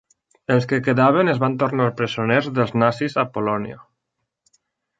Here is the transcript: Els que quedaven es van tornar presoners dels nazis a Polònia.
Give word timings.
Els 0.53 0.63
que 0.71 0.79
quedaven 0.87 1.29
es 1.33 1.41
van 1.43 1.57
tornar 1.65 1.91
presoners 2.01 2.49
dels 2.57 2.75
nazis 2.85 3.21
a 3.25 3.29
Polònia. 3.37 3.81